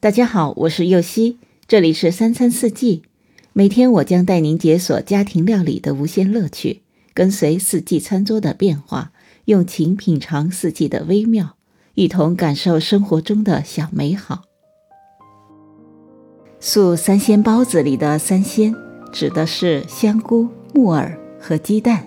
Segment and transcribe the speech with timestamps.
[0.00, 3.02] 大家好，我是右希，这里是三餐四季。
[3.52, 6.82] 每天我将带您解锁家庭料理的无限乐趣，
[7.12, 9.10] 跟随四季餐桌的变化，
[9.46, 11.56] 用情品尝四季的微妙，
[11.94, 14.42] 一同感受生活中的小美好。
[16.60, 18.72] 素三鲜包子里的三鲜，
[19.12, 22.06] 指的是香菇、木耳和鸡蛋，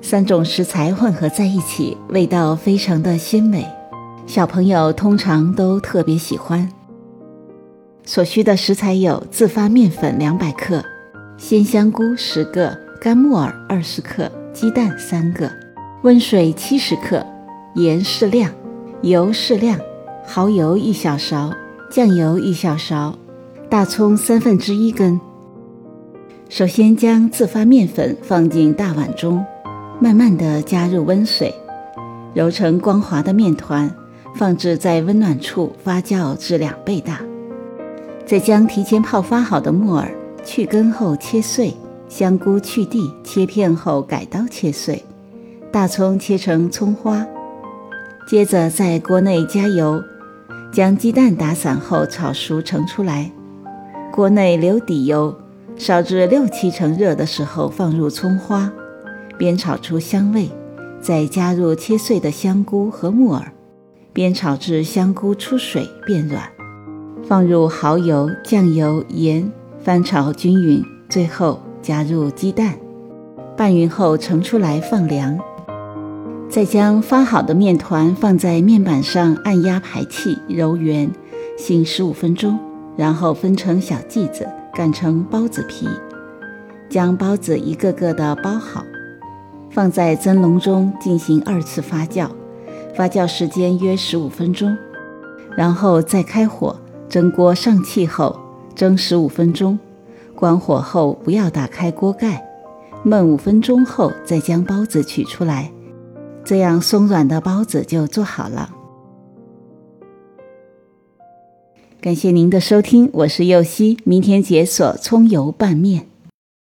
[0.00, 3.62] 三种食材混合在一起，味道非常的鲜美。
[4.26, 6.68] 小朋友通常都特别喜欢。
[8.04, 10.82] 所需的食材有自发面粉两百克、
[11.36, 15.50] 鲜香菇十个、干木耳二十克、鸡蛋三个、
[16.02, 17.24] 温水七十克、
[17.74, 18.50] 盐适量、
[19.02, 19.78] 油适量、
[20.26, 21.52] 蚝油一小勺、
[21.90, 23.16] 酱油一小勺、
[23.68, 25.20] 大葱三分之一根。
[26.48, 29.44] 首先将自发面粉放进大碗中，
[30.00, 31.54] 慢慢的加入温水，
[32.34, 33.90] 揉成光滑的面团。
[34.34, 37.20] 放置在温暖处发酵至两倍大，
[38.26, 40.10] 再将提前泡发好的木耳
[40.44, 41.74] 去根后切碎，
[42.08, 45.04] 香菇去蒂切片后改刀切碎，
[45.70, 47.26] 大葱切成葱花。
[48.26, 50.02] 接着在锅内加油，
[50.72, 53.30] 将鸡蛋打散后炒熟盛出来。
[54.10, 55.34] 锅内留底油，
[55.76, 58.72] 烧至六七成热的时候放入葱花，
[59.38, 60.50] 煸炒出香味，
[61.00, 63.52] 再加入切碎的香菇和木耳。
[64.14, 66.42] 煸炒至香菇出水变软，
[67.24, 69.50] 放入蚝油、酱油、盐，
[69.82, 72.74] 翻炒均匀，最后加入鸡蛋，
[73.56, 75.38] 拌匀后盛出来放凉。
[76.50, 81.10] 再将发好的面团放在面板上，按压排气，揉圆，
[81.56, 82.58] 醒十五分钟，
[82.94, 85.88] 然后分成小剂子，擀成包子皮，
[86.90, 88.84] 将包子一个个的包好，
[89.70, 92.28] 放在蒸笼中进行二次发酵。
[92.94, 94.76] 发酵时间约十五分钟，
[95.56, 98.38] 然后再开火蒸锅上气后
[98.74, 99.78] 蒸十五分钟，
[100.34, 102.46] 关火后不要打开锅盖，
[103.04, 105.72] 焖五分钟后再将包子取出来，
[106.44, 108.70] 这样松软的包子就做好了。
[112.00, 116.11] 感谢您的收听，我是右希，明天解锁葱油拌面。